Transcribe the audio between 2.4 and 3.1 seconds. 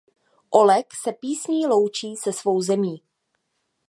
zemí.